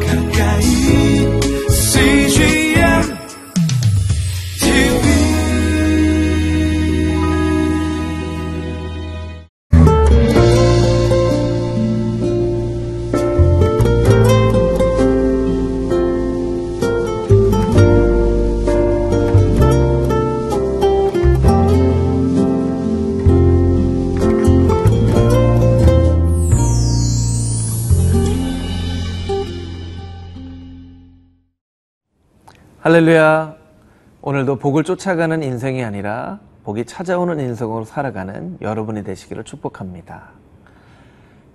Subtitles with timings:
[0.00, 0.21] 가까
[32.82, 33.54] 할렐루야.
[34.22, 40.30] 오늘도 복을 쫓아가는 인생이 아니라 복이 찾아오는 인생으로 살아가는 여러분이 되시기를 축복합니다.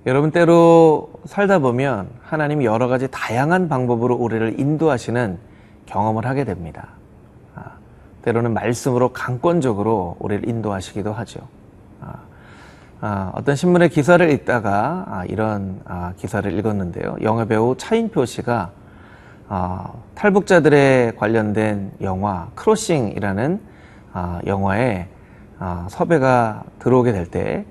[0.05, 5.37] 여러분 때로 살다 보면 하나님이 여러 가지 다양한 방법으로 우리를 인도하시는
[5.85, 6.91] 경험을 하게 됩니다.
[7.55, 7.71] 아,
[8.21, 11.41] 때로는 말씀으로 강권적으로 우리를 인도하시기도 하죠.
[11.99, 12.13] 아,
[13.01, 17.17] 아, 어떤 신문의 기사를 읽다가 아, 이런 아, 기사를 읽었는데요.
[17.21, 18.71] 영화배우 차인표 씨가
[19.49, 23.61] 어, 탈북자들에 관련된 영화 크로싱이라는
[24.13, 25.07] 어, 영화에
[25.59, 27.65] 어, 섭외가 들어오게 될 때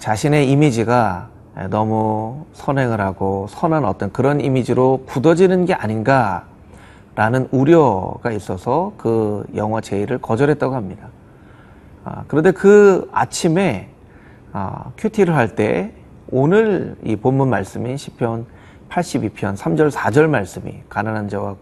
[0.00, 1.28] 자신의 이미지가
[1.70, 10.18] 너무 선행을 하고 선한 어떤 그런 이미지로 굳어지는 게 아닌가라는 우려가 있어서 그 영화 제의를
[10.18, 11.06] 거절했다고 합니다.
[12.04, 13.88] 아, 그런데 그 아침에
[14.52, 15.92] 아, 큐티를 할 때
[16.32, 18.46] 오늘 이 본문 말씀인 시편
[18.88, 21.56] 82편 3절 4절 말씀이 가난한 자와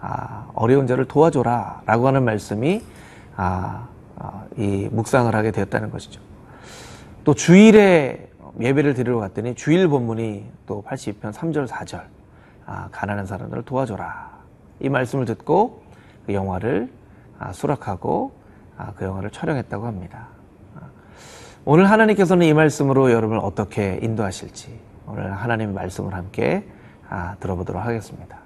[0.00, 2.82] 아, 어려운 자를 도와줘라 라고 하는 말씀이
[3.36, 6.20] 아, 아, 이 묵상을 하게 되었다는 것이죠.
[7.24, 8.28] 또 주일에
[8.60, 12.02] 예배를 드리러 갔더니 주일 본문이 또 82편 3절 4절
[12.66, 14.30] 아, 가난한 사람들을 도와줘라
[14.80, 15.82] 이 말씀을 듣고
[16.26, 16.90] 그 영화를
[17.38, 18.32] 아, 수락하고
[18.76, 20.28] 아, 그 영화를 촬영했다고 합니다.
[20.76, 20.86] 아,
[21.64, 26.66] 오늘 하나님께서는 이 말씀으로 여러분을 어떻게 인도하실지 오늘 하나님의 말씀을 함께
[27.10, 28.40] 아, 들어보도록 하겠습니다.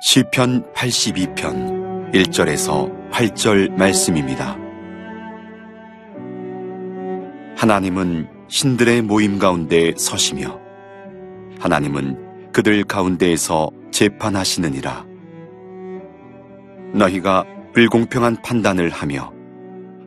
[0.00, 4.56] 시편 82편 1절에서 8절 말씀입니다.
[7.58, 10.58] 하나님은 신들의 모임 가운데 서시며
[11.60, 15.04] 하나님은 그들 가운데에서 재판하시느니라.
[16.94, 17.44] 너희가
[17.76, 19.34] 불공평한 판단을 하며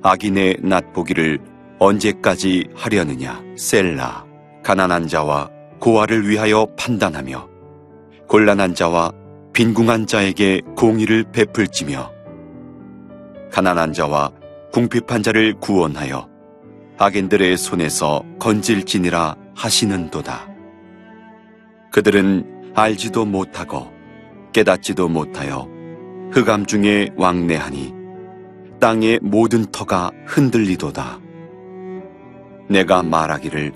[0.01, 1.37] 악인의 낫보기를
[1.77, 4.25] 언제까지 하려느냐 셀라
[4.63, 7.47] 가난한 자와 고아를 위하여 판단하며
[8.27, 9.11] 곤란한 자와
[9.53, 12.11] 빈궁한 자에게 공의를 베풀지며
[13.51, 14.31] 가난한 자와
[14.73, 16.27] 궁핍한 자를 구원하여
[16.97, 20.49] 악인들의 손에서 건질지니라 하시는도다.
[21.91, 23.93] 그들은 알지도 못하고
[24.53, 25.78] 깨닫지도 못하여
[26.31, 27.93] 흑암 중에 왕래하니
[28.79, 31.19] 땅의 모든 터가 흔들리도다.
[32.69, 33.73] 내가 말하기를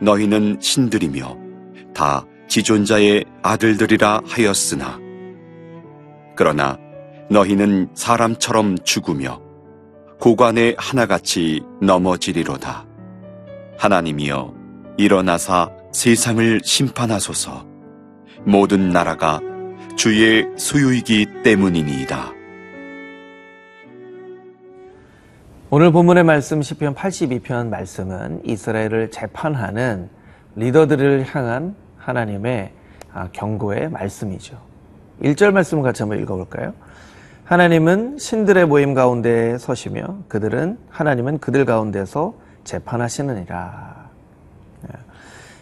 [0.00, 1.36] 너희는 신들이며
[1.94, 5.00] 다 지존자의 아들들이라 하였으나
[6.36, 6.78] 그러나
[7.30, 9.40] 너희는 사람처럼 죽으며
[10.20, 12.86] 고관의 하나같이 넘어지리로다.
[13.78, 14.54] 하나님이여
[14.98, 17.66] 일어나사 세상을 심판하소서
[18.44, 19.40] 모든 나라가
[19.96, 22.32] 주의 소유이기 때문이니이다.
[25.70, 30.10] 오늘 본문의 말씀 시편 82편 말씀은 이스라엘을 재판하는
[30.54, 32.72] 리더들을 향한 하나님의
[33.12, 34.58] 아, 경고의 말씀이죠.
[35.22, 36.74] 1절 말씀을 같이 한번 읽어볼까요?
[37.44, 44.10] 하나님은 신들의 모임 가운데 서시며 그들은 하나님은 그들 가운데서 재판하시느니라.
[44.88, 44.98] 예.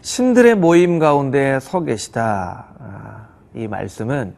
[0.02, 2.66] 신들의 모임 가운데 서 계시다.
[3.54, 4.34] 아, 이 말씀은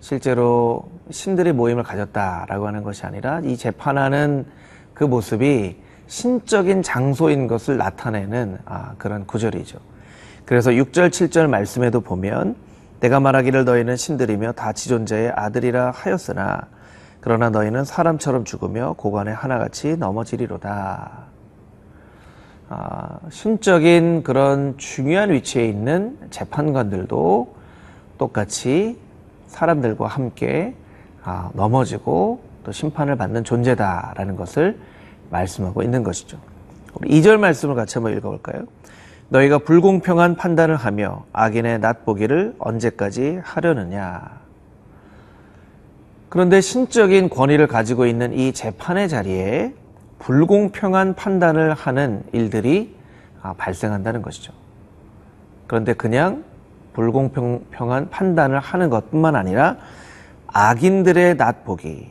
[0.00, 4.46] 실제로 신들의 모임을 가졌다라고 하는 것이 아니라 이 재판하는
[4.94, 9.78] 그 모습이 신적인 장소인 것을 나타내는 아, 그런 구절이죠.
[10.44, 12.56] 그래서 6절, 7절 말씀에도 보면
[13.00, 16.68] 내가 말하기를 너희는 신들이며 다 지존자의 아들이라 하였으나
[17.20, 21.26] 그러나 너희는 사람처럼 죽으며 고관에 하나같이 넘어지리로다.
[22.68, 27.55] 아, 신적인 그런 중요한 위치에 있는 재판관들도
[28.18, 28.98] 똑같이
[29.48, 30.74] 사람들과 함께
[31.22, 34.78] 아, 넘어지고 또 심판을 받는 존재다라는 것을
[35.30, 36.38] 말씀하고 있는 것이죠.
[36.94, 38.64] 우리 2절 말씀을 같이 한번 읽어볼까요?
[39.28, 44.40] 너희가 불공평한 판단을 하며 악인의 낫보기를 언제까지 하려느냐.
[46.28, 49.74] 그런데 신적인 권위를 가지고 있는 이 재판의 자리에
[50.18, 52.94] 불공평한 판단을 하는 일들이
[53.42, 54.52] 아, 발생한다는 것이죠.
[55.66, 56.44] 그런데 그냥
[56.96, 59.76] 불공평한 판단을 하는 것뿐만 아니라
[60.46, 62.08] 악인들의 낫보기,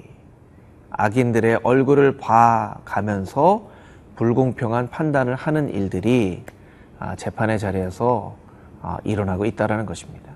[0.91, 3.67] 악인들의 얼굴을 봐가면서
[4.15, 6.43] 불공평한 판단을 하는 일들이
[6.99, 8.35] 아, 재판의 자리에서
[8.83, 10.31] 아, 일어나고 있다라는 것입니다.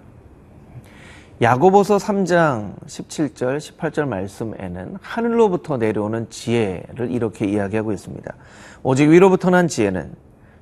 [1.42, 8.34] 야고보서 3장 17절, 18절 말씀에는 하늘로부터 내려오는 지혜를 이렇게 이야기하고 있습니다.
[8.82, 10.12] 오직 위로부터 난 지혜는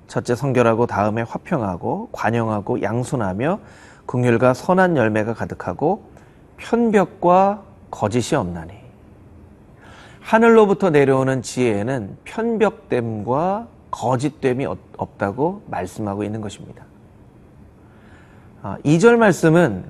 [0.07, 3.59] 첫째 성결하고 다음에 화평하고 관영하고 양순하며
[4.06, 6.04] 긍휼과 선한 열매가 가득하고
[6.57, 8.74] 편벽과 거짓이 없나니
[10.21, 16.83] 하늘로부터 내려오는 지혜에는 편벽됨과 거짓됨이 없- 없다고 말씀하고 있는 것입니다.
[18.62, 19.86] 아, 2절 말씀은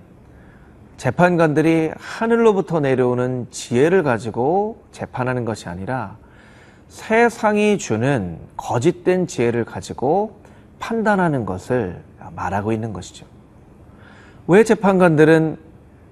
[0.97, 6.17] 재판관들이 하늘로부터 내려오는 지혜를 가지고 재판하는 것이 아니라
[6.89, 10.39] 세상이 주는 거짓된 지혜를 가지고
[10.79, 12.01] 판단하는 것을
[12.35, 13.25] 말하고 있는 것이죠.
[14.47, 15.57] 왜 재판관들은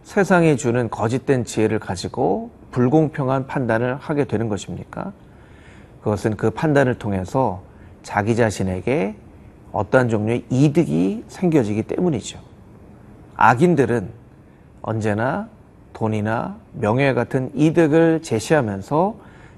[0.03, 5.13] 세상이 주는 거짓된 지혜를 가지고 불공평한 판단을 하게 되는 것입니까?
[6.03, 7.63] 그것은 그 판단을 통해서
[8.03, 9.15] 자기 자신에게
[9.71, 12.39] 어떠한 종류의 이득이 생겨지기 때문이죠.
[13.35, 14.09] 악인들은
[14.81, 15.49] 언제나
[15.93, 19.15] 돈이나 명예 같은 이득을 제시하면서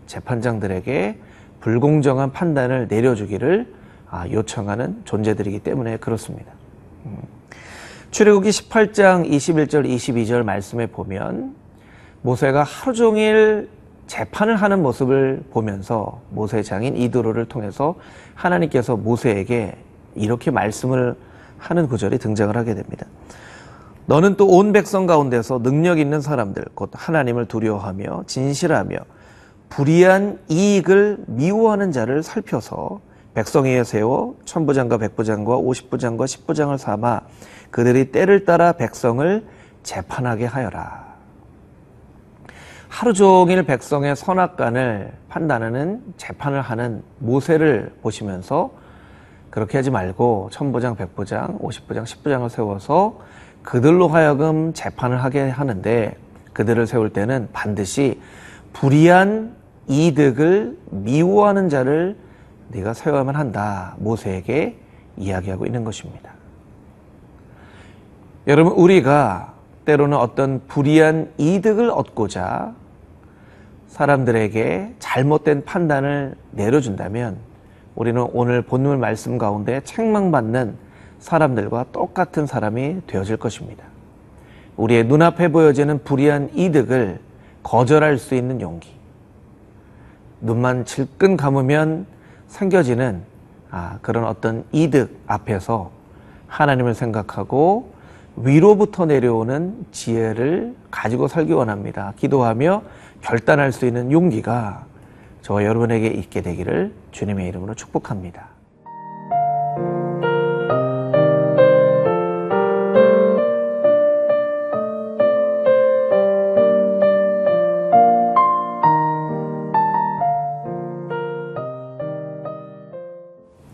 [0.08, 1.20] 재판장들에게
[1.60, 3.74] 불공정한 판단을 내려주기를
[4.10, 6.52] 아, 요청하는 존재들이기 때문에 그렇습니다.
[7.06, 7.18] 음.
[8.12, 11.56] 출애굽기 18장 21절 22절 말씀에 보면
[12.22, 13.70] 모세가 하루 종일
[14.08, 17.96] 재판을 하는 모습을 보면서 모세 장인 이드로를 통해서
[18.36, 19.76] 하나님께서 모세에게
[20.16, 21.16] 이렇게 말씀을
[21.58, 23.06] 하는 구절이 등장을 하게 됩니다.
[24.06, 28.98] 너는 또 온 백성 가운데서 능력 있는 사람들 곧 하나님을 두려워하며 진실하며
[29.70, 33.02] 불의한 이익을 미워하는 자를 살펴서
[33.34, 37.22] 백성 위에 세워 천부장과 백부장과 오십부장과 십부장을 삼아
[37.70, 39.46] 그들이 때를 따라 백성을
[39.84, 41.08] 재판하게 하여라.
[42.88, 48.72] 하루 종일 백성의 선악간을 판단하는 재판을 하는 모세를 보시면서
[49.50, 53.20] 그렇게 하지 말고 천부장, 백부장, 오십부장, 십부장을 세워서
[53.62, 56.16] 그들로 하여금 재판을 하게 하는데
[56.54, 58.20] 그들을 세울 때는 반드시
[58.74, 59.57] 불의한
[59.88, 62.16] 이득을 미워하는 자를
[62.70, 63.96] 네가 세워야만 한다.
[64.00, 64.78] 모세에게
[65.18, 66.34] 이야기하고 있는 것입니다.
[68.46, 69.54] 여러분 우리가
[69.86, 72.74] 때로는 어떤 불의한 이득을 얻고자
[73.88, 77.38] 사람들에게 잘못된 판단을 내려준다면
[77.96, 80.76] 우리는 오늘 본문 말씀 가운데 책망받는
[81.20, 83.86] 사람들과 똑같은 사람이 되어질 것입니다.
[84.76, 87.20] 우리의 눈앞에 보여지는 불의한 이득을
[87.64, 88.97] 거절할 수 있는 용기.
[90.42, 92.06] 눈만 질끈 감으면
[92.48, 93.22] 생겨지는
[93.70, 95.92] 아, 그런 어떤 이득 앞에서
[96.48, 97.92] 하나님을 생각하고
[98.38, 102.14] 위로부터 내려오는 지혜를 가지고 살기 원합니다.
[102.18, 102.84] 기도하며
[103.22, 104.86] 결단할 수 있는 용기가
[105.42, 108.57] 저와 여러분에게 있게 되기를 주님의 이름으로 축복합니다.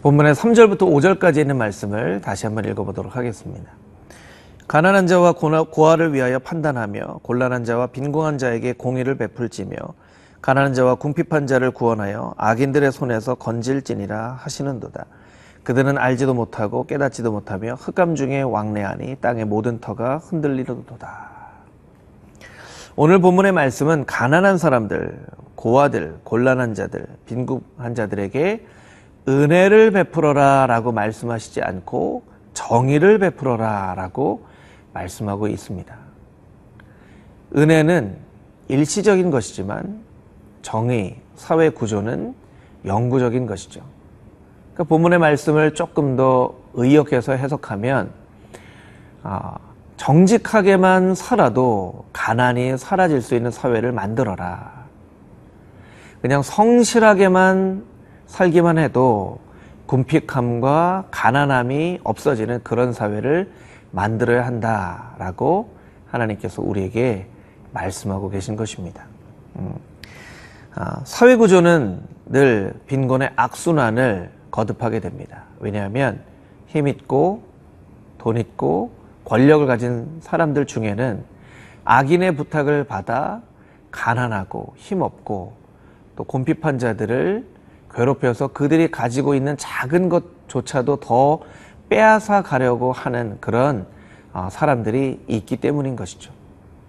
[0.04, 3.72] 본문의 3절부터 5절까지 있는 말씀을 다시 한번 읽어보도록 하겠습니다.
[4.68, 9.78] 가난한 자와 고아를 위하여 판단하며 곤란한 자와 빈궁한 자에게 공의를 베풀지며
[10.42, 15.06] 가난한 자와 궁핍한 자를 구원하여 악인들의 손에서 건질지니라 하시는도다.
[15.64, 21.30] 그들은 알지도 못하고 깨닫지도 못하며 흑암 중에 왕래하니 땅의 모든 터가 흔들리도다.
[22.98, 25.18] 오늘 본문의 말씀은 가난한 사람들,
[25.56, 28.66] 고아들, 곤란한 자들, 빈궁한 자들에게
[29.28, 34.46] 은혜를 베풀어라 라고 말씀하시지 않고 정의를 베풀어라 라고
[34.94, 35.96] 말씀하고 있습니다.
[37.56, 38.18] 은혜는
[38.68, 40.02] 일시적인 것이지만
[40.62, 42.34] 정의, 사회 구조는
[42.86, 43.82] 영구적인 것이죠.
[44.74, 48.12] 그러니까 본문의 말씀을 조금 더 의역해서 해석하면
[49.24, 49.56] 아,
[49.98, 54.84] 정직하게만 살아도 가난이 사라질 수 있는 사회를 만들어라.
[56.22, 57.86] 그냥 성실하게만
[58.28, 59.40] 살기만 해도
[59.86, 63.52] 궁핍함과 가난함이 없어지는 그런 사회를
[63.92, 65.70] 만들어야 한다라고
[66.10, 67.28] 하나님께서 우리에게
[67.74, 69.06] 말씀하고 계신 것입니다.
[69.58, 69.76] 음.
[70.76, 75.44] 아, 사회 구조는 늘 빈곤의 악순환을 거듭하게 됩니다.
[75.60, 76.22] 왜냐하면
[76.68, 77.44] 힘 있고
[78.18, 78.92] 돈 있고
[79.26, 81.24] 권력을 가진 사람들 중에는
[81.86, 83.42] 악인의 부탁을 받아
[83.92, 85.54] 가난하고 힘없고
[86.16, 87.46] 또 곰핍한 자들을
[87.96, 91.40] 괴롭혀서 그들이 가지고 있는 작은 것조차도 더
[91.90, 93.86] 빼앗아 가려고 하는 그런
[94.34, 96.32] 어, 사람들이 있기 때문인 것이죠.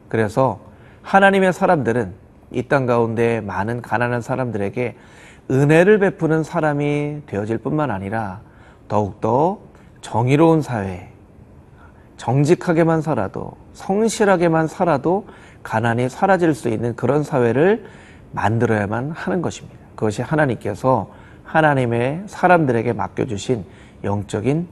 [0.09, 0.61] 그래서
[1.03, 2.15] 하나님의 사람들은
[2.53, 4.97] 이 땅 가운데 많은 가난한 사람들에게
[5.51, 8.41] 은혜를 베푸는 사람이 되어질 뿐만 아니라
[8.89, 9.59] 더욱더
[10.01, 11.11] 정의로운 사회,
[12.17, 15.27] 정직하게만 살아도 성실하게만 살아도
[15.63, 17.85] 가난이 사라질 수 있는 그런 사회를
[18.33, 19.84] 만들어야만 하는 것입니다.
[19.95, 21.11] 그것이 하나님께서
[21.45, 23.65] 하나님의 사람들에게 맡겨주신
[24.03, 24.67] 영적인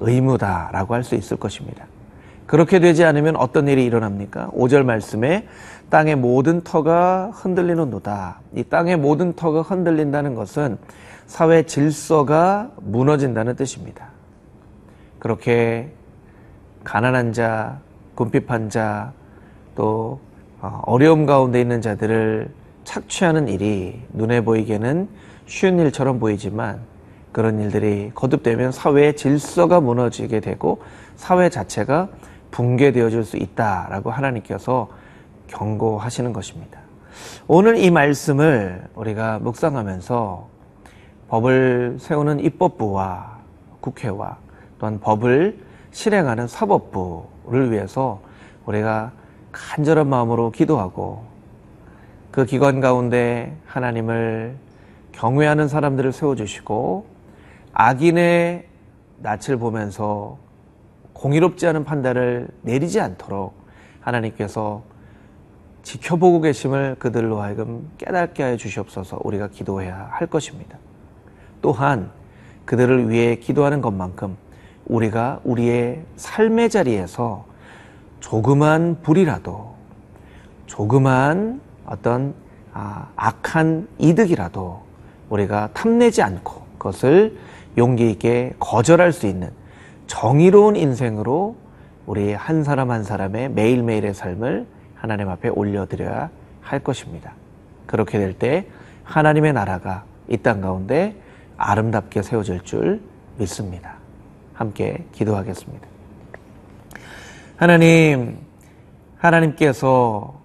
[0.00, 1.86] 의무다라고 할 수 있을 것입니다.
[2.46, 4.50] 그렇게 되지 않으면 어떤 일이 일어납니까?
[4.54, 5.46] 5절 말씀에
[5.90, 8.40] 땅의 모든 터가 흔들리는 노다.
[8.54, 10.78] 이 땅의 모든 터가 흔들린다는 것은
[11.26, 14.08] 사회 질서가 무너진다는 뜻입니다.
[15.18, 15.92] 그렇게
[16.84, 17.80] 가난한 자,
[18.14, 19.12] 궁핍한 자,
[19.74, 20.20] 또
[20.60, 22.50] 어, 어려움 가운데 있는 자들을
[22.88, 25.10] 착취하는 일이 눈에 보이기에는
[25.44, 26.80] 쉬운 일처럼 보이지만
[27.32, 30.80] 그런 일들이 거듭되면 사회의 질서가 무너지게 되고
[31.14, 32.08] 사회 자체가
[32.50, 34.88] 붕괴되어질 수 있다라고 하나님께서
[35.48, 36.80] 경고하시는 것입니다.
[37.46, 40.48] 오늘 이 말씀을 우리가 묵상하면서
[41.28, 43.38] 법을 세우는 입법부와
[43.80, 44.38] 국회와
[44.78, 45.58] 또한 법을
[45.90, 48.22] 실행하는 사법부를 위해서
[48.64, 49.12] 우리가
[49.52, 51.37] 간절한 마음으로 기도하고
[52.38, 54.54] 그 기관 가운데 하나님을
[55.10, 57.04] 경외하는 사람들을 세워주시고
[57.72, 58.64] 악인의
[59.16, 60.38] 낯을 보면서
[61.14, 63.54] 공의롭지 않은 판단을 내리지 않도록
[64.02, 64.84] 하나님께서
[65.82, 70.78] 지켜보고 계심을 그들로 하여금 깨닫게 하여 주시옵소서 우리가 기도해야 할 것입니다.
[71.60, 72.08] 또한
[72.66, 74.36] 그들을 위해 기도하는 것만큼
[74.86, 77.46] 우리가 우리의 삶의 자리에서
[78.20, 79.74] 조그만 불이라도
[80.66, 82.34] 조그만 어떤
[82.72, 84.82] 아, 악한 이득이라도
[85.30, 87.36] 우리가 탐내지 않고 그것을
[87.76, 89.50] 용기 있게 거절할 수 있는
[90.06, 91.56] 정의로운 인생으로
[92.06, 96.30] 우리 한 사람 한 사람의 매일매일의 삶을 하나님 앞에 올려드려야
[96.62, 97.32] 할 것입니다.
[97.86, 98.66] 그렇게 될 때
[99.04, 101.16] 하나님의 나라가 이 땅 가운데
[101.56, 103.00] 아름답게 세워질 줄
[103.38, 103.96] 믿습니다.
[104.54, 105.86] 함께 기도하겠습니다.
[107.56, 108.38] 하나님,
[109.18, 110.37] 하나님께서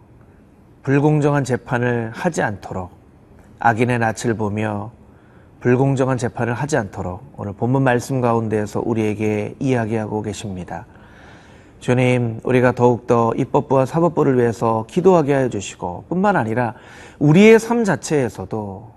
[0.83, 2.91] 불공정한 재판을 하지 않도록
[3.59, 4.91] 악인의 낯을 보며
[5.61, 10.85] 불공정한 재판을 하지 않도록 오늘 본문 말씀 가운데에서 우리에게 이야기하고 계십니다.
[11.79, 16.73] 주님, 우리가 더욱더 입법부와 사법부를 위해서 기도하게 하여 주시고 뿐만 아니라
[17.19, 18.91] 우리의 삶 자체에서도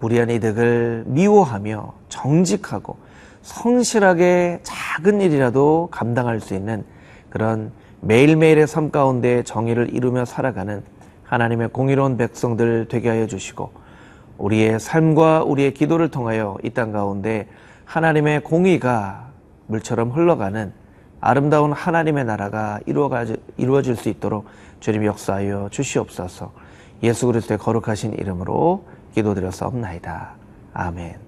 [0.00, 2.96] 무리한 이득을 미워하며 정직하고
[3.42, 6.82] 성실하게 작은 일이라도 감당할 수 있는
[7.28, 10.82] 그런 매일매일의 삶 가운데 정의를 이루며 살아가는
[11.24, 13.72] 하나님의 공의로운 백성들 되게 하여 주시고
[14.38, 17.48] 우리의 삶과 우리의 기도를 통하여 이 땅 가운데
[17.84, 19.28] 하나님의 공의가
[19.66, 20.72] 물처럼 흘러가는
[21.20, 24.46] 아름다운 하나님의 나라가 이루어질 수 있도록
[24.80, 26.52] 주님 역사하여 주시옵소서
[27.02, 30.34] 예수 그리스도의 거룩하신 이름으로 기도드렸사옵나이다.
[30.74, 31.27] 아멘.